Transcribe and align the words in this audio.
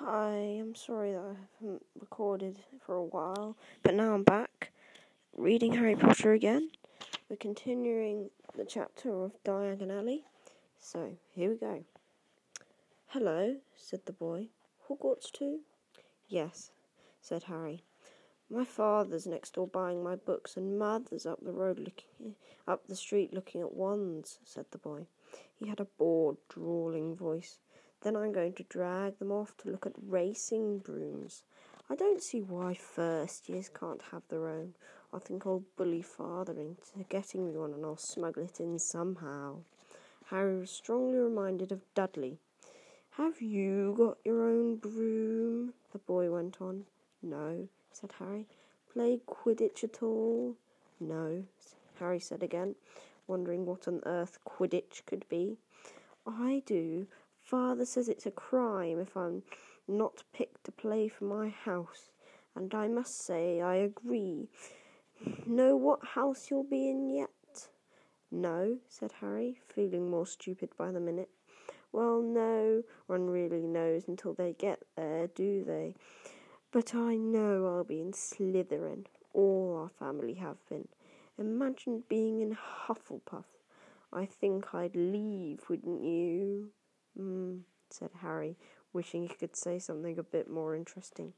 Hi, 0.00 0.58
I'm 0.60 0.76
sorry 0.76 1.10
that 1.10 1.18
I 1.18 1.34
haven't 1.58 1.84
recorded 1.98 2.60
for 2.86 2.94
a 2.94 3.02
while, 3.02 3.56
but 3.82 3.94
now 3.94 4.14
I'm 4.14 4.22
back 4.22 4.70
reading 5.36 5.74
Harry 5.74 5.96
Potter 5.96 6.32
again. 6.34 6.70
We're 7.28 7.34
continuing 7.34 8.30
the 8.56 8.64
chapter 8.64 9.24
of 9.24 9.32
Diagon 9.42 9.90
Alley, 9.90 10.22
so 10.78 11.16
here 11.34 11.50
we 11.50 11.56
go. 11.56 11.82
Hello, 13.08 13.56
said 13.76 14.02
the 14.06 14.12
boy. 14.12 14.50
Hogwarts 14.88 15.32
too? 15.32 15.62
Yes, 16.28 16.70
said 17.20 17.42
Harry. 17.42 17.82
My 18.48 18.64
father's 18.64 19.26
next 19.26 19.54
door 19.54 19.66
buying 19.66 20.04
my 20.04 20.14
books, 20.14 20.56
and 20.56 20.78
mother's 20.78 21.26
up 21.26 21.40
the 21.42 21.50
road 21.50 21.80
looking 21.80 22.36
up 22.68 22.86
the 22.86 22.94
street 22.94 23.34
looking 23.34 23.62
at 23.62 23.74
wands, 23.74 24.38
said 24.44 24.66
the 24.70 24.78
boy. 24.78 25.08
He 25.56 25.66
had 25.66 25.80
a 25.80 25.86
bored, 25.98 26.36
drawling 26.48 27.16
voice. 27.16 27.58
Then 28.02 28.16
I'm 28.16 28.32
going 28.32 28.52
to 28.54 28.62
drag 28.64 29.18
them 29.18 29.32
off 29.32 29.56
to 29.58 29.70
look 29.70 29.86
at 29.86 29.92
racing 30.06 30.78
brooms. 30.78 31.42
I 31.90 31.94
don't 31.94 32.22
see 32.22 32.40
why 32.40 32.74
first 32.74 33.48
years 33.48 33.68
can't 33.68 34.02
have 34.12 34.22
their 34.28 34.46
own. 34.46 34.74
I 35.12 35.18
think 35.18 35.46
I'll 35.46 35.64
bully 35.76 36.02
father 36.02 36.52
into 36.52 37.08
getting 37.08 37.46
me 37.46 37.56
one 37.56 37.72
and 37.72 37.84
I'll 37.84 37.96
smuggle 37.96 38.44
it 38.44 38.60
in 38.60 38.78
somehow. 38.78 39.60
Harry 40.26 40.58
was 40.58 40.70
strongly 40.70 41.18
reminded 41.18 41.72
of 41.72 41.80
Dudley. 41.94 42.38
Have 43.12 43.40
you 43.40 43.94
got 43.96 44.18
your 44.24 44.48
own 44.48 44.76
broom? 44.76 45.72
The 45.92 45.98
boy 45.98 46.30
went 46.30 46.60
on. 46.60 46.84
No, 47.22 47.68
said 47.90 48.12
Harry. 48.18 48.46
Play 48.92 49.20
Quidditch 49.26 49.82
at 49.82 50.02
all? 50.02 50.54
No, 51.00 51.44
Harry 51.98 52.20
said 52.20 52.42
again, 52.42 52.74
wondering 53.26 53.66
what 53.66 53.88
on 53.88 54.02
earth 54.06 54.38
Quidditch 54.46 55.04
could 55.06 55.28
be. 55.28 55.56
I 56.26 56.62
do. 56.66 57.06
Father 57.48 57.86
says 57.86 58.10
it's 58.10 58.26
a 58.26 58.30
crime 58.30 59.00
if 59.00 59.16
I'm 59.16 59.42
not 59.88 60.22
picked 60.34 60.64
to 60.64 60.70
play 60.70 61.08
for 61.08 61.24
my 61.24 61.48
house, 61.48 62.10
and 62.54 62.74
I 62.74 62.88
must 62.88 63.24
say 63.24 63.62
I 63.62 63.76
agree. 63.76 64.50
Know 65.46 65.74
what 65.74 66.08
house 66.08 66.48
you'll 66.50 66.68
be 66.68 66.90
in 66.90 67.08
yet? 67.08 67.30
No, 68.30 68.76
said 68.86 69.12
Harry, 69.22 69.60
feeling 69.66 70.10
more 70.10 70.26
stupid 70.26 70.68
by 70.76 70.90
the 70.90 71.00
minute. 71.00 71.30
Well, 71.90 72.20
no 72.20 72.82
one 73.06 73.30
really 73.30 73.66
knows 73.66 74.08
until 74.08 74.34
they 74.34 74.52
get 74.52 74.80
there, 74.94 75.28
do 75.28 75.64
they? 75.64 75.94
But 76.70 76.94
I 76.94 77.16
know 77.16 77.64
I'll 77.64 77.82
be 77.82 78.02
in 78.02 78.12
Slytherin. 78.12 79.06
All 79.32 79.74
our 79.74 79.88
family 79.88 80.34
have 80.34 80.58
been. 80.68 80.88
Imagine 81.38 82.04
being 82.10 82.42
in 82.42 82.58
Hufflepuff. 82.86 83.44
I 84.12 84.26
think 84.26 84.74
I'd 84.74 84.94
leave, 84.94 85.60
wouldn't 85.70 86.04
you? 86.04 86.72
Hmm, 87.18 87.58
said 87.90 88.10
Harry, 88.20 88.56
wishing 88.92 89.22
he 89.22 89.34
could 89.34 89.56
say 89.56 89.80
something 89.80 90.18
a 90.18 90.22
bit 90.22 90.48
more 90.48 90.76
interesting. 90.76 91.32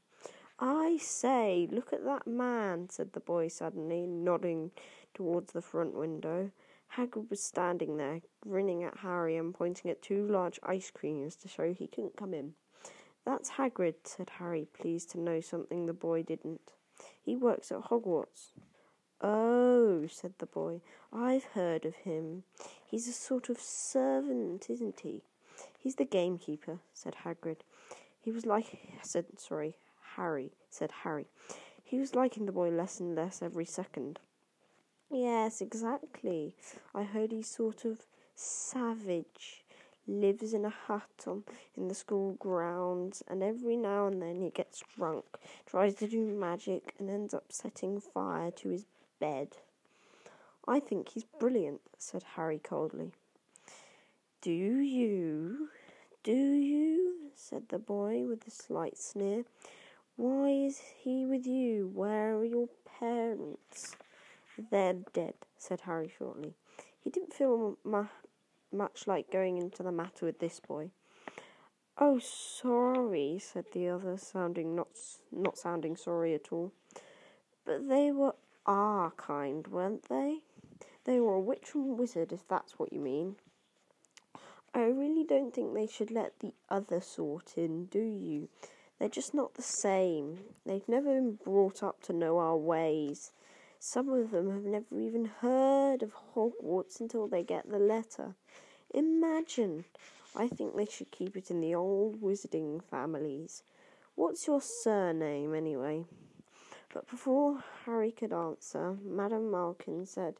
I 0.59 0.97
say, 1.01 1.67
look 1.71 1.91
at 1.91 2.05
that 2.05 2.27
man, 2.27 2.89
said 2.89 3.13
the 3.13 3.19
boy 3.19 3.47
suddenly, 3.47 4.05
nodding 4.05 4.69
towards 5.15 5.53
the 5.53 5.61
front 5.61 5.95
window. 5.95 6.51
Hagrid 6.97 7.31
was 7.31 7.41
standing 7.41 7.97
there, 7.97 8.21
grinning 8.41 8.83
at 8.83 8.97
Harry 8.97 9.37
and 9.37 9.55
pointing 9.55 9.89
at 9.89 10.03
two 10.03 10.27
large 10.27 10.59
ice 10.61 10.91
creams 10.91 11.35
to 11.37 11.47
show 11.47 11.73
he 11.73 11.87
couldn't 11.87 12.15
come 12.15 12.35
in. 12.35 12.53
That's 13.25 13.51
Hagrid, 13.51 13.95
said 14.03 14.29
Harry, 14.37 14.67
pleased 14.71 15.09
to 15.11 15.19
know 15.19 15.41
something 15.41 15.85
the 15.85 15.93
boy 15.93 16.21
didn't. 16.21 16.61
He 17.19 17.35
works 17.35 17.71
at 17.71 17.85
Hogwarts. 17.85 18.51
Oh, 19.19 20.05
said 20.07 20.33
the 20.37 20.45
boy, 20.45 20.81
I've 21.13 21.45
heard 21.45 21.85
of 21.85 21.95
him. 21.95 22.43
He's 22.85 23.07
a 23.07 23.13
sort 23.13 23.49
of 23.49 23.59
servant, 23.59 24.69
isn't 24.69 24.99
he? 24.99 25.23
He's 25.81 25.95
the 25.95 26.05
gamekeeper, 26.05 26.79
said 26.93 27.15
Hagrid. 27.25 27.61
He 28.19 28.31
was 28.31 28.45
like, 28.45 28.77
said, 29.01 29.25
sorry, 29.37 29.75
Harry, 30.15 30.51
said 30.69 30.91
Harry. 31.03 31.25
He 31.83 31.97
was 31.97 32.13
liking 32.13 32.45
the 32.45 32.51
boy 32.51 32.69
less 32.69 32.99
and 32.99 33.15
less 33.15 33.41
every 33.41 33.65
second. 33.65 34.19
Yes, 35.09 35.59
exactly. 35.59 36.55
I 36.93 37.03
heard 37.03 37.31
he's 37.31 37.49
sort 37.49 37.83
of 37.83 38.05
savage. 38.35 39.63
Lives 40.07 40.53
in 40.53 40.65
a 40.65 40.69
hut 40.69 41.25
on 41.27 41.43
in 41.75 41.87
the 41.87 41.95
school 41.95 42.33
grounds, 42.33 43.23
and 43.27 43.43
every 43.43 43.75
now 43.75 44.07
and 44.07 44.21
then 44.21 44.41
he 44.41 44.49
gets 44.49 44.83
drunk, 44.95 45.25
tries 45.65 45.95
to 45.95 46.07
do 46.07 46.25
magic, 46.25 46.93
and 46.99 47.09
ends 47.09 47.33
up 47.33 47.45
setting 47.49 47.99
fire 47.99 48.51
to 48.51 48.69
his 48.69 48.85
bed. 49.19 49.57
I 50.67 50.79
think 50.79 51.09
he's 51.09 51.23
brilliant, 51.39 51.81
said 51.97 52.23
Harry 52.35 52.59
coldly. 52.59 53.11
Do 54.41 54.51
you? 54.51 55.69
Do 56.23 56.33
you? 56.33 57.31
said 57.33 57.69
the 57.69 57.79
boy 57.79 58.25
with 58.27 58.47
a 58.47 58.51
slight 58.51 58.95
sneer. 58.95 59.43
Why 60.17 60.49
is 60.49 60.79
he 60.99 61.25
with 61.25 61.47
you? 61.47 61.89
Where 61.93 62.35
are 62.35 62.45
your 62.45 62.69
parents? 62.99 63.95
They're 64.69 64.99
dead, 65.13 65.33
said 65.57 65.81
Harry 65.81 66.11
shortly. 66.15 66.53
He 67.03 67.09
didn't 67.09 67.33
feel 67.33 67.77
mu- 67.83 68.05
much 68.71 69.07
like 69.07 69.31
going 69.31 69.57
into 69.57 69.81
the 69.81 69.91
matter 69.91 70.27
with 70.27 70.37
this 70.37 70.59
boy. 70.59 70.91
Oh, 71.97 72.19
sorry, 72.19 73.39
said 73.41 73.65
the 73.73 73.89
other, 73.89 74.17
sounding 74.17 74.75
not 74.75 74.89
not 75.31 75.57
sounding 75.57 75.95
sorry 75.95 76.35
at 76.35 76.51
all. 76.51 76.71
But 77.65 77.89
they 77.89 78.11
were 78.11 78.35
our 78.67 79.09
kind, 79.11 79.65
weren't 79.67 80.07
they? 80.07 80.41
They 81.05 81.19
were 81.19 81.35
a 81.35 81.41
witch 81.41 81.69
and 81.73 81.97
wizard, 81.97 82.31
if 82.31 82.47
that's 82.47 82.77
what 82.77 82.93
you 82.93 82.99
mean. 82.99 83.37
I 84.73 84.83
really 84.83 85.25
don't 85.25 85.53
think 85.53 85.73
they 85.73 85.87
should 85.87 86.11
let 86.11 86.39
the 86.39 86.53
other 86.69 87.01
sort 87.01 87.57
in, 87.57 87.85
do 87.85 87.99
you? 87.99 88.47
They're 88.97 89.09
just 89.09 89.33
not 89.33 89.55
the 89.55 89.61
same. 89.61 90.39
They've 90.65 90.87
never 90.87 91.13
been 91.13 91.39
brought 91.43 91.83
up 91.83 92.01
to 92.03 92.13
know 92.13 92.37
our 92.37 92.55
ways. 92.55 93.31
Some 93.79 94.09
of 94.09 94.31
them 94.31 94.49
have 94.49 94.63
never 94.63 95.01
even 95.01 95.25
heard 95.25 96.03
of 96.03 96.13
Hogwarts 96.35 97.01
until 97.01 97.27
they 97.27 97.43
get 97.43 97.69
the 97.69 97.79
letter. 97.79 98.35
Imagine! 98.93 99.83
I 100.35 100.47
think 100.47 100.75
they 100.75 100.85
should 100.85 101.11
keep 101.11 101.35
it 101.35 101.51
in 101.51 101.59
the 101.59 101.75
old 101.75 102.21
wizarding 102.21 102.81
families. 102.81 103.63
What's 104.15 104.47
your 104.47 104.61
surname, 104.61 105.53
anyway? 105.53 106.05
But 106.93 107.09
before 107.09 107.63
Harry 107.85 108.11
could 108.11 108.31
answer, 108.31 108.95
Madame 109.03 109.51
Malkin 109.51 110.05
said, 110.05 110.35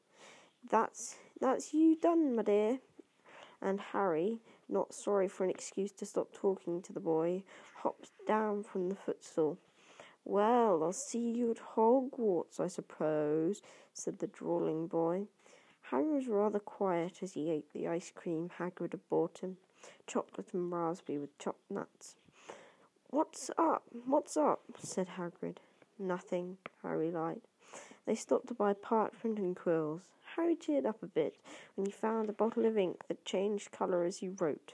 That's 0.69 1.15
that's 1.41 1.73
you 1.73 1.95
done, 1.95 2.35
my 2.35 2.43
dear 2.43 2.79
and 3.61 3.79
Harry, 3.93 4.39
not 4.67 4.93
sorry 4.93 5.27
for 5.27 5.43
an 5.43 5.49
excuse 5.49 5.91
to 5.91 6.05
stop 6.05 6.33
talking 6.33 6.81
to 6.81 6.93
the 6.93 6.99
boy, 6.99 7.43
hopped 7.77 8.09
down 8.27 8.63
from 8.63 8.89
the 8.89 8.95
footstool. 8.95 9.57
Well, 10.23 10.83
I'll 10.83 10.93
see 10.93 11.31
you 11.31 11.51
at 11.51 11.75
Hogwarts, 11.75 12.59
I 12.59 12.67
suppose, 12.67 13.61
said 13.93 14.19
the 14.19 14.27
drawling 14.27 14.87
boy. 14.87 15.27
Harry 15.89 16.07
was 16.07 16.27
rather 16.27 16.59
quiet 16.59 17.21
as 17.21 17.33
he 17.33 17.49
ate 17.49 17.73
the 17.73 17.87
ice 17.87 18.11
cream 18.13 18.49
Hagrid 18.59 18.91
had 18.91 19.09
bought 19.09 19.39
him, 19.39 19.57
chocolate 20.07 20.53
and 20.53 20.71
raspberry 20.71 21.19
with 21.19 21.37
chopped 21.37 21.69
nuts. 21.69 22.15
What's 23.09 23.49
up? 23.57 23.83
What's 24.05 24.37
up? 24.37 24.61
said 24.77 25.09
Hagrid. 25.17 25.57
Nothing, 25.99 26.57
Harry 26.81 27.11
lied. 27.11 27.41
They 28.05 28.15
stopped 28.15 28.47
to 28.47 28.53
buy 28.53 28.73
parchment 28.73 29.37
and 29.37 29.55
quills. 29.55 30.01
Harry 30.35 30.55
cheered 30.55 30.85
up 30.85 31.03
a 31.03 31.07
bit 31.07 31.35
when 31.75 31.85
he 31.85 31.91
found 31.91 32.29
a 32.29 32.33
bottle 32.33 32.65
of 32.65 32.77
ink 32.77 33.01
that 33.07 33.25
changed 33.25 33.71
colour 33.71 34.03
as 34.03 34.17
he 34.17 34.29
wrote. 34.29 34.73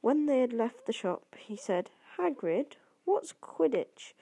When 0.00 0.26
they 0.26 0.40
had 0.40 0.52
left 0.52 0.86
the 0.86 0.92
shop, 0.92 1.36
he 1.36 1.56
said, 1.56 1.90
Hagrid, 2.16 2.72
what's 3.04 3.32
Quidditch? 3.32 4.14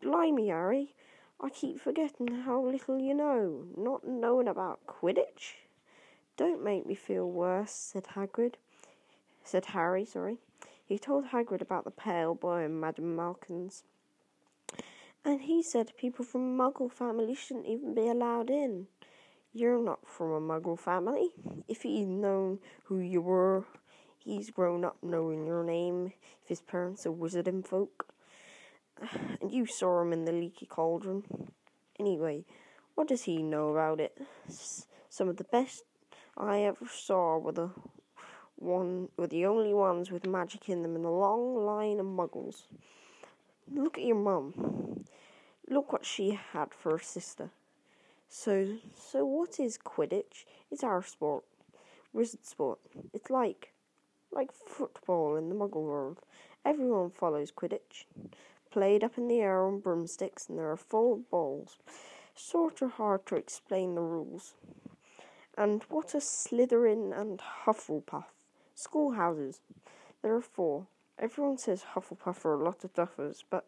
Blimey, 0.00 0.48
Harry, 0.48 0.94
I 1.40 1.50
keep 1.50 1.80
forgetting 1.80 2.28
how 2.28 2.62
little 2.62 3.00
you 3.00 3.14
know. 3.14 3.64
Not 3.76 4.06
knowing 4.06 4.48
about 4.48 4.86
Quidditch? 4.86 5.54
Don't 6.36 6.62
make 6.62 6.86
me 6.86 6.94
feel 6.94 7.28
worse, 7.30 7.72
said 7.72 8.04
Hagrid. 8.14 8.54
Said 9.44 9.66
Harry, 9.66 10.04
sorry. 10.04 10.38
He 10.84 10.98
told 10.98 11.26
Hagrid 11.26 11.60
about 11.60 11.84
the 11.84 11.90
pale 11.90 12.34
boy 12.34 12.64
and 12.64 12.80
Madame 12.80 13.16
Malkin's. 13.16 13.84
And 15.24 15.42
he 15.42 15.62
said 15.62 15.92
people 15.96 16.24
from 16.24 16.58
Muggle 16.58 16.90
families 16.90 17.38
shouldn't 17.38 17.66
even 17.66 17.94
be 17.94 18.08
allowed 18.08 18.50
in. 18.50 18.88
You're 19.54 19.82
not 19.82 20.08
from 20.08 20.30
a 20.30 20.40
muggle 20.40 20.78
family. 20.78 21.28
If 21.68 21.82
he'd 21.82 22.06
known 22.06 22.58
who 22.84 22.98
you 23.00 23.20
were, 23.20 23.64
he's 24.18 24.50
grown 24.50 24.82
up 24.82 24.96
knowing 25.02 25.46
your 25.46 25.62
name. 25.62 26.14
If 26.42 26.48
his 26.48 26.62
parents 26.62 27.04
are 27.04 27.12
wizarding 27.12 27.66
folk. 27.66 28.06
And 29.40 29.52
you 29.52 29.66
saw 29.66 30.00
him 30.00 30.12
in 30.12 30.24
the 30.24 30.32
leaky 30.32 30.64
cauldron. 30.64 31.24
Anyway, 32.00 32.46
what 32.94 33.08
does 33.08 33.24
he 33.24 33.42
know 33.42 33.70
about 33.72 34.00
it? 34.00 34.16
Some 35.10 35.28
of 35.28 35.36
the 35.36 35.44
best 35.44 35.84
I 36.36 36.60
ever 36.60 36.86
saw 36.90 37.36
were 37.36 37.52
the 37.52 37.70
one 38.56 39.08
were 39.18 39.26
the 39.26 39.44
only 39.44 39.74
ones 39.74 40.10
with 40.10 40.24
magic 40.24 40.68
in 40.68 40.82
them 40.82 40.96
in 40.96 41.02
the 41.02 41.10
long 41.10 41.66
line 41.66 42.00
of 42.00 42.06
muggles. 42.06 42.62
Look 43.70 43.98
at 43.98 44.04
your 44.04 44.16
mum. 44.16 45.01
Look 45.68 45.92
what 45.92 46.04
she 46.04 46.38
had 46.52 46.74
for 46.74 46.96
a 46.96 47.02
sister. 47.02 47.50
So, 48.28 48.78
so 48.96 49.24
what 49.24 49.60
is 49.60 49.78
Quidditch? 49.78 50.44
It's 50.70 50.82
our 50.82 51.02
sport, 51.02 51.44
wizard 52.12 52.44
sport. 52.44 52.78
It's 53.12 53.30
like, 53.30 53.72
like 54.30 54.52
football 54.52 55.36
in 55.36 55.48
the 55.48 55.54
muggle 55.54 55.82
world. 55.82 56.18
Everyone 56.64 57.10
follows 57.10 57.52
Quidditch, 57.52 58.04
played 58.70 59.04
up 59.04 59.18
in 59.18 59.28
the 59.28 59.40
air 59.40 59.64
on 59.64 59.80
broomsticks, 59.80 60.48
and 60.48 60.58
there 60.58 60.70
are 60.70 60.76
four 60.76 61.18
balls. 61.30 61.76
Sort 62.34 62.80
of 62.80 62.92
hard 62.92 63.26
to 63.26 63.36
explain 63.36 63.94
the 63.94 64.00
rules. 64.00 64.54
And 65.56 65.82
what 65.90 66.14
are 66.14 66.20
Slytherin 66.20 67.12
and 67.12 67.40
Hufflepuff? 67.66 68.24
Schoolhouses. 68.74 69.60
There 70.22 70.34
are 70.34 70.40
four. 70.40 70.86
Everyone 71.18 71.58
says 71.58 71.84
Hufflepuff 71.94 72.44
are 72.44 72.54
a 72.54 72.64
lot 72.64 72.82
of 72.84 72.94
duffers, 72.94 73.44
but 73.48 73.66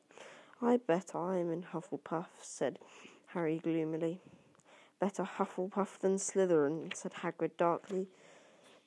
I 0.64 0.78
bet 0.78 1.14
I'm 1.14 1.52
in 1.52 1.62
Hufflepuff, 1.74 2.28
said 2.40 2.78
Harry 3.26 3.60
gloomily. 3.62 4.22
Better 4.98 5.24
Hufflepuff 5.24 5.98
than 5.98 6.16
Slytherin, 6.16 6.96
said 6.96 7.12
Hagrid 7.20 7.58
darkly. 7.58 8.06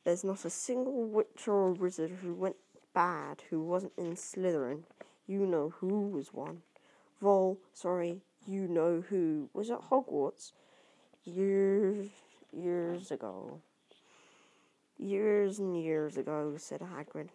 There's 0.03 0.23
not 0.23 0.43
a 0.43 0.49
single 0.49 1.03
witch 1.03 1.47
or 1.47 1.73
wizard 1.73 2.17
who 2.23 2.33
went 2.33 2.55
bad 2.95 3.43
who 3.51 3.61
wasn't 3.61 3.93
in 3.95 4.15
Slytherin. 4.15 4.85
You 5.27 5.45
know 5.45 5.69
who 5.77 6.07
was 6.07 6.33
one. 6.33 6.63
Vol, 7.21 7.59
sorry, 7.73 8.21
you 8.47 8.67
know 8.67 9.03
who 9.07 9.49
was 9.53 9.69
at 9.69 9.91
Hogwarts 9.91 10.53
years 11.23 12.07
years 12.51 13.11
ago. 13.11 13.61
Years 14.97 15.59
and 15.59 15.79
years 15.79 16.17
ago, 16.17 16.55
said 16.57 16.81
Hagrid. 16.81 17.29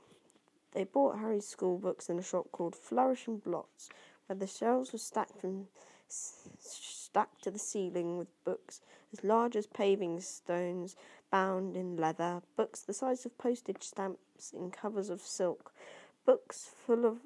They 0.72 0.84
bought 0.84 1.18
Harry's 1.18 1.46
school 1.46 1.78
books 1.78 2.08
in 2.08 2.18
a 2.18 2.22
shop 2.22 2.50
called 2.50 2.74
Flourish 2.74 3.26
and 3.26 3.44
Blotts, 3.44 3.90
where 4.26 4.36
the 4.36 4.46
shelves 4.46 4.92
were 4.92 4.98
stacked 4.98 5.40
from 5.40 5.66
stacked 6.08 7.42
to 7.42 7.50
the 7.50 7.58
ceiling 7.58 8.18
with 8.18 8.44
books 8.44 8.80
as 9.12 9.24
large 9.24 9.56
as 9.56 9.66
paving 9.66 10.20
stones 10.20 10.96
bound 11.30 11.76
in 11.76 11.96
leather, 11.96 12.42
books 12.56 12.82
the 12.82 12.92
size 12.92 13.24
of 13.24 13.36
postage 13.38 13.82
stamps 13.82 14.52
in 14.52 14.70
covers 14.70 15.08
of 15.08 15.20
silk, 15.20 15.72
books 16.24 16.70
full 16.86 17.06
of 17.06 17.18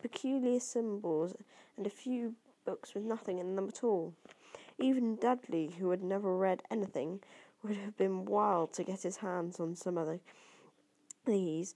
peculiar 0.00 0.60
symbols, 0.60 1.34
and 1.76 1.86
a 1.86 1.90
few 1.90 2.34
books 2.64 2.94
with 2.94 3.04
nothing 3.04 3.38
in 3.38 3.56
them 3.56 3.68
at 3.68 3.84
all. 3.84 4.14
Even 4.78 5.16
Dudley, 5.16 5.68
who 5.78 5.90
had 5.90 6.02
never 6.02 6.36
read 6.36 6.62
anything, 6.70 7.20
would 7.62 7.76
have 7.76 7.96
been 7.96 8.24
wild 8.24 8.72
to 8.74 8.84
get 8.84 9.02
his 9.02 9.18
hands 9.18 9.58
on 9.58 9.74
some 9.74 9.98
of 9.98 10.06
the, 10.06 10.20
these. 11.26 11.74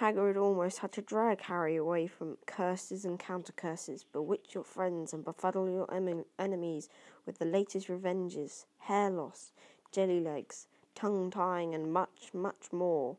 Hagrid 0.00 0.36
almost 0.36 0.78
had 0.78 0.92
to 0.92 1.02
drag 1.02 1.40
Harry 1.42 1.74
away 1.74 2.06
from 2.06 2.38
curses 2.46 3.04
and 3.04 3.18
counter 3.18 3.52
curses, 3.52 4.04
bewitch 4.04 4.54
your 4.54 4.62
friends 4.62 5.12
and 5.12 5.24
befuddle 5.24 5.68
your 5.68 5.92
em- 5.92 6.24
enemies 6.38 6.88
with 7.26 7.40
the 7.40 7.44
latest 7.44 7.88
revenges, 7.88 8.66
hair 8.78 9.10
loss, 9.10 9.50
jelly 9.90 10.20
legs, 10.20 10.68
tongue 10.94 11.32
tying, 11.32 11.74
and 11.74 11.92
much, 11.92 12.30
much 12.32 12.72
more 12.72 13.16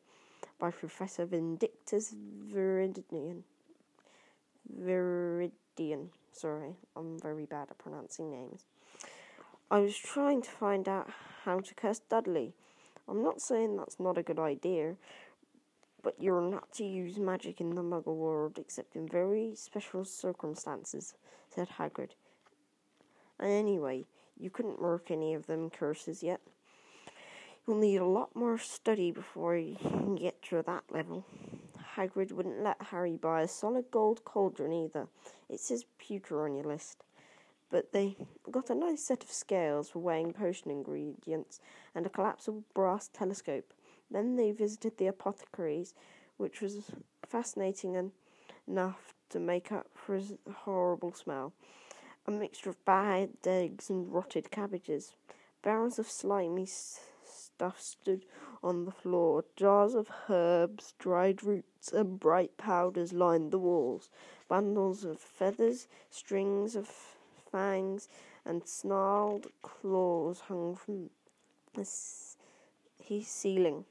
by 0.58 0.72
Professor 0.72 1.26
Vindictus 1.26 2.16
Viridian. 2.50 3.44
Viridian. 4.82 6.08
Sorry, 6.32 6.76
I'm 6.96 7.20
very 7.20 7.46
bad 7.46 7.68
at 7.72 7.78
pronouncing 7.78 8.32
names. 8.32 8.66
I 9.70 9.80
was 9.80 9.98
trying 9.98 10.42
to 10.44 10.50
find 10.50 10.88
out 10.88 11.10
how 11.44 11.60
to 11.60 11.74
curse 11.76 12.00
Dudley. 12.00 12.54
I'm 13.10 13.22
not 13.22 13.42
saying 13.42 13.76
that's 13.76 14.00
not 14.00 14.18
a 14.18 14.24
good 14.24 14.40
idea, 14.40 14.96
but 16.04 16.16
you're 16.20 16.42
not 16.42 16.72
to 16.74 16.84
use 16.84 17.18
magic 17.18 17.62
in 17.62 17.76
the 17.76 17.84
Muggle 17.84 18.16
world 18.16 18.58
except 18.58 18.96
in 18.96 19.08
very 19.08 19.54
special 19.56 20.06
circumstances, 20.06 21.14
said 21.54 21.70
Hagrid. 21.78 22.12
And 23.40 23.52
anyway, 23.52 24.06
you 24.38 24.50
couldn't 24.50 24.82
work 24.82 25.12
any 25.12 25.34
of 25.34 25.48
them 25.48 25.70
curses 25.70 26.24
yet. 26.24 26.42
You'll 27.68 27.78
need 27.78 27.98
a 27.98 28.06
lot 28.06 28.36
more 28.36 28.58
study 28.58 29.12
before 29.12 29.56
you 29.56 29.76
can 29.76 30.16
get 30.16 30.42
to 30.44 30.62
that 30.62 30.84
level. 30.90 31.26
Hagrid 31.96 32.32
wouldn't 32.32 32.64
let 32.64 32.82
Harry 32.82 33.16
buy 33.16 33.42
a 33.42 33.48
solid 33.48 33.92
gold 33.92 34.24
cauldron 34.24 34.74
either. 34.74 35.08
It 35.50 35.60
says 35.60 35.86
pewter 35.98 36.46
on 36.46 36.56
your 36.56 36.66
list. 36.66 37.04
But 37.70 37.92
they 37.92 38.16
got 38.50 38.70
a 38.70 38.76
nice 38.76 39.04
set 39.04 39.24
of 39.24 39.32
scales 39.32 39.90
for 39.90 40.00
weighing 40.00 40.34
potion 40.34 40.72
ingredients 40.72 41.60
and 41.94 42.06
a 42.06 42.10
collapsible 42.10 42.64
brass 42.74 43.10
telescope. 43.10 43.74
Then 44.12 44.36
they 44.36 44.52
visited 44.52 44.98
the 44.98 45.08
apothecaries, 45.08 45.94
which 46.38 46.62
was 46.62 46.92
fascinating 47.28 48.12
enough 48.68 49.14
to 49.30 49.40
make 49.40 49.72
up 49.72 49.88
for 49.94 50.16
his 50.16 50.34
horrible 50.52 51.14
smell. 51.14 51.54
A 52.26 52.32
mixture 52.32 52.72
of 52.72 52.84
bad 52.86 53.30
eggs 53.46 53.90
and 53.90 54.12
rotted 54.12 54.52
cabbages. 54.52 55.14
Barrels 55.62 56.00
of 56.00 56.10
slimy 56.10 56.66
stuff 56.66 57.80
stood 57.80 58.26
on 58.64 58.86
the 58.86 58.92
floor. 58.92 59.46
Jars 59.56 59.94
of 59.94 60.10
herbs, 60.30 60.94
dried 60.98 61.44
roots, 61.44 61.94
and 61.94 62.20
bright 62.20 62.58
powders 62.58 63.14
lined 63.14 63.52
the 63.52 63.60
walls. 63.60 64.10
Bundles 64.48 65.04
of 65.04 65.20
feathers, 65.20 65.88
strings 66.10 66.76
of 66.76 66.88
fangs, 67.52 68.08
and 68.46 68.68
snarled 68.68 69.48
claws 69.62 70.42
hung 70.48 70.76
from 70.76 71.10
the 71.74 71.86
ceiling. 73.24 73.86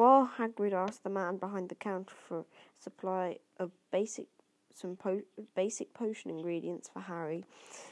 While 0.00 0.30
Hagrid 0.38 0.72
asked 0.72 1.04
the 1.04 1.10
man 1.10 1.36
behind 1.36 1.68
the 1.68 1.74
counter 1.74 2.14
for 2.14 2.38
a 2.38 2.44
supply 2.82 3.36
of 3.58 3.70
basic 3.90 4.28
some 4.74 4.96
po- 4.96 5.24
basic 5.54 5.92
potion 5.92 6.30
ingredients 6.30 6.88
for 6.88 7.00
Harry, 7.00 7.44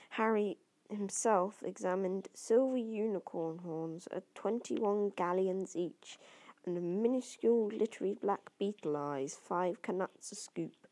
Harry 0.08 0.56
himself 0.88 1.62
examined 1.62 2.28
silver 2.32 2.78
unicorn 2.78 3.58
horns 3.58 4.08
at 4.10 4.34
twenty-one 4.34 5.12
galleons 5.16 5.76
each, 5.76 6.18
and 6.64 7.02
minuscule 7.02 7.68
glittery 7.68 8.14
black 8.14 8.52
beetle 8.58 8.96
eyes, 8.96 9.34
five 9.34 9.76
knuts 9.86 10.32
a 10.32 10.34
scoop. 10.34 10.86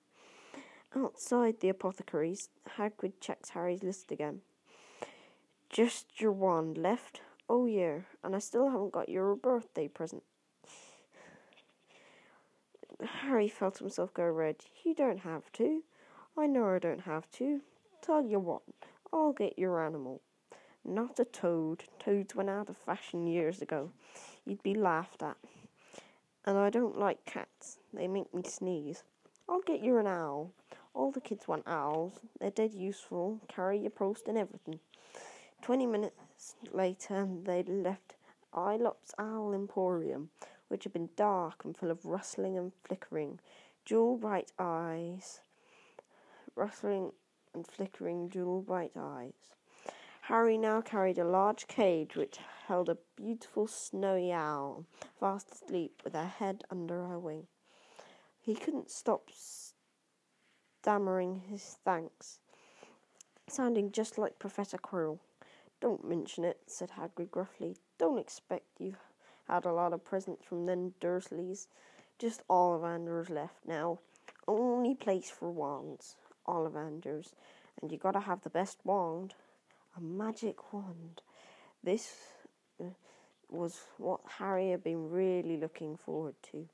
Outside 0.95 1.61
the 1.61 1.71
apothecaries, 1.71 2.51
Hagrid 2.77 3.15
checked 3.23 3.53
Harry's 3.53 3.83
list 3.83 4.13
again. 4.13 4.43
Just 5.71 6.21
your 6.21 6.33
wand 6.33 6.77
left? 6.77 7.23
Oh, 7.49 7.65
yeah, 7.65 8.01
and 8.23 8.37
I 8.37 8.39
still 8.39 8.69
haven't 8.69 8.93
got 8.93 9.09
your 9.09 9.35
birthday 9.35 9.89
present. 9.89 10.23
Harry 13.05 13.49
felt 13.49 13.79
himself 13.79 14.15
go 14.15 14.25
red. 14.25 14.57
You 14.85 14.95
don't 14.95 15.21
have 15.21 15.51
to. 15.53 15.83
I 16.37 16.47
know 16.47 16.69
I 16.69 16.79
don't 16.79 17.03
have 17.03 17.31
to. 17.33 17.61
Tell 18.03 18.23
you 18.23 18.39
what, 18.39 18.63
I'll 19.13 19.33
get 19.33 19.59
your 19.59 19.85
animal. 19.85 20.21
Not 20.85 21.19
a 21.19 21.25
toad. 21.25 21.85
Toads 21.99 22.35
went 22.35 22.51
out 22.51 22.69
of 22.69 22.77
fashion 22.77 23.27
years 23.27 23.61
ago. 23.61 23.91
You'd 24.45 24.63
be 24.63 24.75
laughed 24.75 25.23
at. 25.23 25.37
And 26.45 26.57
I 26.57 26.71
don't 26.71 26.99
like 26.99 27.25
cats. 27.25 27.79
They 27.93 28.07
make 28.07 28.33
me 28.33 28.43
sneeze. 28.45 29.03
I'll 29.49 29.63
get 29.63 29.81
you 29.81 29.99
an 29.99 30.07
owl. 30.07 30.53
All 30.95 31.11
the 31.11 31.21
kids 31.21 31.49
want 31.49 31.67
owls. 31.67 32.21
They're 32.41 32.51
dead 32.51 32.73
useful. 32.73 33.41
Carry 33.49 33.79
your 33.79 33.91
post 33.91 34.29
and 34.29 34.39
everything. 34.39 34.79
Twenty 35.61 35.87
minutes 35.87 36.55
later, 36.73 37.29
they 37.43 37.63
left 37.65 38.15
Eeylops 38.55 39.13
Owl 39.19 39.53
Emporium, 39.53 40.31
which 40.69 40.85
had 40.85 40.93
been 40.93 41.11
dark 41.17 41.65
and 41.65 41.77
full 41.77 41.91
of 41.91 42.05
rustling 42.05 42.57
and 42.57 42.73
flickering, 42.85 43.41
jewel 43.85 44.17
bright 44.17 44.53
eyes, 44.59 45.41
rustling 46.55 47.13
and 47.55 47.67
flickering 47.67 48.31
jewel 48.31 48.63
bright 48.63 48.93
eyes. 48.97 49.33
Harry 50.23 50.59
now 50.59 50.81
carried 50.81 51.19
a 51.19 51.25
large 51.25 51.69
cage 51.69 52.17
which 52.17 52.39
held 52.67 52.89
a 52.89 52.99
beautiful 53.15 53.69
snowy 53.69 54.33
owl, 54.33 54.85
fast 55.21 55.53
asleep 55.53 56.03
with 56.03 56.15
her 56.15 56.27
head 56.27 56.65
under 56.69 57.07
her 57.07 57.19
wing. 57.19 57.47
He 58.41 58.55
couldn't 58.55 58.91
stop 58.91 59.31
stammering 60.83 61.43
his 61.49 61.77
thanks, 61.85 62.41
sounding 63.49 63.93
just 63.93 64.19
like 64.19 64.41
Professor 64.41 64.79
Quirrell. 64.79 65.21
Don't 65.81 66.09
mention 66.09 66.45
it, 66.45 66.59
said 66.67 66.91
Hagrid 66.99 67.31
gruffly. 67.31 67.77
Don't 67.99 68.19
expect 68.19 68.65
you've 68.79 68.99
had 69.49 69.65
a 69.65 69.73
lot 69.73 69.93
of 69.93 70.05
presents 70.05 70.45
from 70.45 70.67
them 70.67 70.95
Dursleys. 71.01 71.67
Just 72.19 72.47
Ollivanders 72.49 73.31
left 73.31 73.67
now. 73.67 73.99
Only 74.49 74.95
place 74.95 75.31
for 75.31 75.51
wands. 75.51 76.17
Ollivanders. 76.47 77.33
And 77.81 77.93
you 77.93 77.99
gotta 77.99 78.21
have 78.21 78.43
the 78.43 78.51
best 78.51 78.79
wand. 78.85 79.35
A 79.97 80.01
magic 80.01 80.73
wand. 80.73 81.23
This 81.83 82.15
uh, 82.81 82.87
was 83.49 83.83
what 83.99 84.21
Harry 84.39 84.71
had 84.71 84.83
been 84.83 85.11
really 85.11 85.57
looking 85.57 85.97
forward 85.97 86.35
to. 86.51 86.69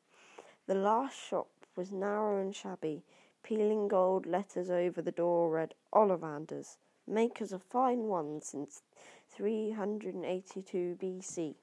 The 0.67 0.75
last 0.75 1.19
shop 1.19 1.49
was 1.77 1.93
narrow 1.93 2.41
and 2.41 2.55
shabby. 2.55 3.03
Peeling 3.43 3.89
gold 3.89 4.25
letters 4.25 4.71
over 4.71 5.03
the 5.03 5.11
door 5.11 5.51
read 5.51 5.75
Ollivanders, 5.93 6.77
makers 7.07 7.53
of 7.53 7.63
fine 7.65 8.05
wands 8.05 8.47
since 8.47 8.83
382 9.31 10.97
BC. 11.03 11.57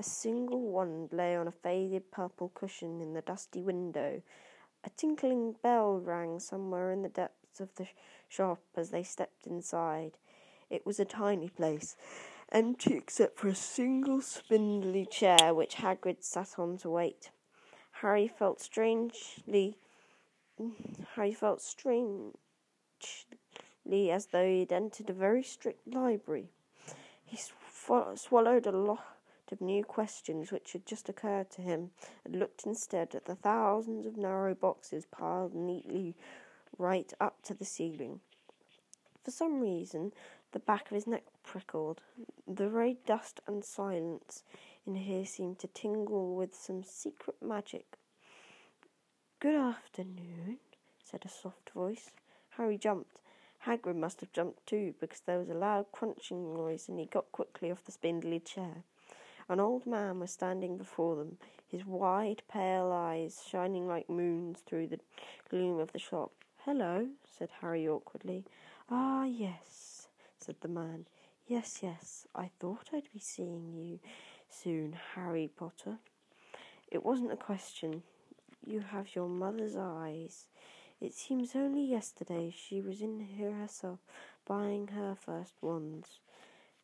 A 0.00 0.04
single 0.04 0.60
wand 0.60 1.12
lay 1.12 1.34
on 1.34 1.48
a 1.48 1.52
faded 1.52 2.12
purple 2.12 2.50
cushion 2.54 3.00
in 3.00 3.14
the 3.14 3.20
dusty 3.20 3.62
window. 3.62 4.22
A 4.84 4.90
tinkling 4.90 5.56
bell 5.60 5.98
rang 5.98 6.38
somewhere 6.38 6.92
in 6.92 7.02
the 7.02 7.08
depths 7.08 7.58
of 7.58 7.74
the 7.74 7.88
shop 8.28 8.60
as 8.76 8.90
they 8.90 9.02
stepped 9.02 9.44
inside. 9.48 10.12
It 10.70 10.86
was 10.86 11.00
a 11.00 11.04
tiny 11.04 11.48
place, 11.48 11.96
empty 12.52 12.94
except 12.94 13.40
for 13.40 13.48
a 13.48 13.56
single 13.56 14.20
spindly 14.20 15.04
chair 15.04 15.52
which 15.52 15.74
Hagrid 15.76 16.22
sat 16.22 16.60
on 16.60 16.78
to 16.78 16.90
wait. 16.90 17.32
Harry 18.00 18.28
felt 18.28 18.60
strangely. 18.60 19.78
Harry 21.16 21.32
felt 21.32 21.60
strangely 21.60 22.36
as 23.90 24.26
though 24.26 24.46
he 24.46 24.60
had 24.60 24.72
entered 24.72 25.10
a 25.10 25.12
very 25.14 25.42
strict 25.42 25.92
library. 25.92 26.50
He 27.24 27.36
sw- 27.36 28.14
swallowed 28.14 28.66
a 28.66 28.70
lot 28.70 29.17
of 29.52 29.60
new 29.60 29.84
questions 29.84 30.50
which 30.52 30.72
had 30.72 30.86
just 30.86 31.08
occurred 31.08 31.50
to 31.50 31.62
him, 31.62 31.90
and 32.24 32.36
looked 32.36 32.66
instead 32.66 33.14
at 33.14 33.24
the 33.24 33.34
thousands 33.34 34.06
of 34.06 34.16
narrow 34.16 34.54
boxes 34.54 35.06
piled 35.06 35.54
neatly 35.54 36.14
right 36.76 37.12
up 37.20 37.42
to 37.42 37.54
the 37.54 37.64
ceiling. 37.64 38.20
For 39.24 39.30
some 39.30 39.60
reason, 39.60 40.12
the 40.52 40.58
back 40.58 40.90
of 40.90 40.94
his 40.94 41.06
neck 41.06 41.24
prickled. 41.42 42.00
The 42.46 42.68
very 42.68 42.96
dust 43.06 43.40
and 43.46 43.64
silence 43.64 44.42
in 44.86 44.94
here 44.94 45.26
seemed 45.26 45.58
to 45.58 45.66
tingle 45.66 46.34
with 46.34 46.54
some 46.54 46.82
secret 46.82 47.36
magic. 47.42 47.98
Good 49.40 49.54
afternoon, 49.54 50.58
said 51.04 51.22
a 51.24 51.28
soft 51.28 51.70
voice. 51.70 52.10
Harry 52.56 52.78
jumped. 52.78 53.20
Hagrid 53.66 53.96
must 53.96 54.20
have 54.20 54.32
jumped 54.32 54.66
too, 54.66 54.94
because 55.00 55.20
there 55.20 55.38
was 55.38 55.50
a 55.50 55.54
loud 55.54 55.86
crunching 55.92 56.54
noise, 56.54 56.88
and 56.88 56.98
he 56.98 57.06
got 57.06 57.30
quickly 57.32 57.70
off 57.70 57.84
the 57.84 57.92
spindly 57.92 58.40
chair. 58.40 58.84
An 59.50 59.60
old 59.60 59.86
man 59.86 60.20
was 60.20 60.30
standing 60.30 60.76
before 60.76 61.16
them, 61.16 61.38
his 61.66 61.86
wide, 61.86 62.42
pale 62.52 62.92
eyes 62.92 63.42
shining 63.48 63.88
like 63.88 64.10
moons 64.10 64.60
through 64.60 64.88
the 64.88 65.00
gloom 65.48 65.78
of 65.80 65.92
the 65.92 65.98
shop. 65.98 66.32
Hello, 66.66 67.08
said 67.24 67.48
Harry 67.62 67.88
awkwardly. 67.88 68.44
Ah, 68.90 69.24
yes, 69.24 70.08
said 70.38 70.56
the 70.60 70.68
man. 70.68 71.06
Yes, 71.46 71.80
yes, 71.82 72.26
I 72.34 72.50
thought 72.60 72.90
I'd 72.92 73.08
be 73.10 73.20
seeing 73.20 73.72
you 73.74 74.00
soon, 74.50 74.94
Harry 75.14 75.48
Potter. 75.56 75.96
It 76.90 77.02
wasn't 77.02 77.32
a 77.32 77.36
question. 77.36 78.02
You 78.66 78.80
have 78.80 79.14
your 79.14 79.30
mother's 79.30 79.76
eyes. 79.76 80.48
It 81.00 81.14
seems 81.14 81.56
only 81.56 81.84
yesterday 81.84 82.54
she 82.54 82.82
was 82.82 83.00
in 83.00 83.20
here 83.20 83.52
herself 83.52 84.00
buying 84.46 84.88
her 84.88 85.14
first 85.18 85.54
wands. 85.62 86.18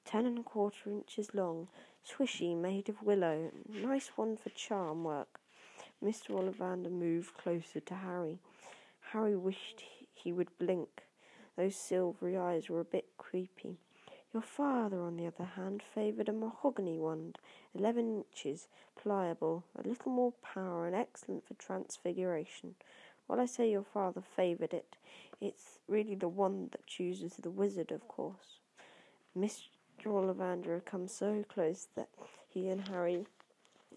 Ten 0.04 0.26
and 0.26 0.38
a 0.38 0.42
quarter 0.42 0.90
inches 0.90 1.34
long, 1.34 1.68
swishy, 2.04 2.54
made 2.54 2.88
of 2.88 3.02
willow. 3.02 3.50
Nice 3.68 4.10
one 4.16 4.36
for 4.36 4.50
charm 4.50 5.02
work. 5.02 5.40
Mr. 6.02 6.30
Ollivander 6.30 6.90
moved 6.90 7.36
closer 7.36 7.80
to 7.80 7.94
Harry. 7.94 8.38
Harry 9.12 9.34
wished 9.36 9.82
he 10.12 10.32
would 10.32 10.58
blink. 10.58 11.04
Those 11.56 11.76
silvery 11.76 12.36
eyes 12.36 12.68
were 12.68 12.80
a 12.80 12.84
bit 12.84 13.16
creepy. 13.16 13.78
Your 14.32 14.42
father, 14.42 15.00
on 15.00 15.16
the 15.16 15.26
other 15.26 15.44
hand, 15.44 15.82
favoured 15.82 16.28
a 16.28 16.32
mahogany 16.32 16.98
wand, 16.98 17.38
eleven 17.74 18.24
inches, 18.24 18.66
pliable, 18.96 19.64
a 19.76 19.86
little 19.86 20.10
more 20.10 20.32
power, 20.42 20.86
and 20.86 20.94
excellent 20.94 21.46
for 21.46 21.54
transfiguration. 21.54 22.74
While 23.26 23.40
I 23.40 23.46
say 23.46 23.70
your 23.70 23.84
father 23.84 24.20
favoured 24.20 24.74
it, 24.74 24.96
it's 25.40 25.78
really 25.88 26.14
the 26.14 26.28
wand 26.28 26.72
that 26.72 26.86
chooses 26.86 27.36
the 27.36 27.50
wizard, 27.50 27.92
of 27.92 28.06
course. 28.08 28.58
Mr. 29.36 29.68
Ollivander 30.02 30.74
had 30.74 30.84
come 30.84 31.08
so 31.08 31.44
close 31.48 31.88
that 31.96 32.08
he 32.48 32.68
and 32.68 32.88
Harry 32.88 33.26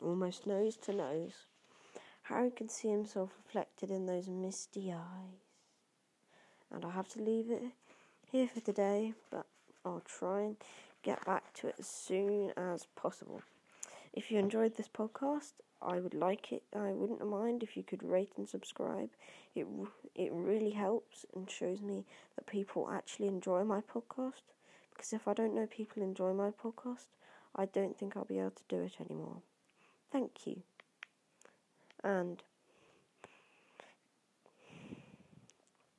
almost 0.02 0.48
nose 0.48 0.76
to 0.78 0.94
nose. 0.94 1.46
Harry 2.24 2.52
could 2.52 2.72
see 2.72 2.90
himself 2.90 3.32
reflected 3.46 3.92
in 3.92 4.06
those 4.06 4.30
misty 4.30 4.92
eyes 4.92 5.48
and 6.72 6.84
I'll 6.84 6.92
have 6.92 7.10
to 7.10 7.22
leave 7.22 7.50
it 7.50 7.64
here 8.32 8.48
for 8.48 8.60
today, 8.60 9.14
but 9.32 9.46
I'll 9.86 10.04
try 10.06 10.42
and 10.42 10.58
get 11.04 11.24
back 11.26 11.54
to 11.56 11.68
it 11.68 11.76
as 11.80 11.88
soon 11.88 12.52
as 12.58 12.88
possible. 12.96 13.42
If 14.14 14.32
you 14.32 14.40
enjoyed 14.40 14.76
this 14.76 14.90
podcast, 14.90 15.54
I 15.82 16.00
would 16.00 16.14
like 16.14 16.52
it. 16.52 16.64
I 16.76 16.92
wouldn't 16.92 17.26
mind 17.26 17.64
if 17.64 17.78
you 17.78 17.84
could 17.84 18.04
rate 18.04 18.34
and 18.38 18.50
subscribe. 18.50 19.10
It 19.56 19.68
it 20.16 20.32
really 20.34 20.72
helps 20.72 21.26
and 21.36 21.50
shows 21.50 21.82
me 21.82 22.06
that 22.36 22.48
people 22.48 22.90
actually 22.92 23.28
enjoy 23.28 23.64
my 23.64 23.82
podcast. 23.82 24.42
Because 24.98 25.14
if 25.14 25.28
I 25.28 25.34
don't 25.34 25.54
know 25.54 25.68
people 25.68 26.02
enjoy 26.02 26.34
my 26.34 26.50
podcast, 26.50 27.06
I 27.56 27.66
don't 27.66 27.96
think 27.98 28.18
I'll 28.18 28.26
be 28.26 28.40
able 28.40 28.50
to 28.52 28.64
do 28.68 28.82
it 28.82 29.00
anymore. 29.00 29.44
Thank 30.12 30.48
you. 30.48 30.64
And 32.04 32.42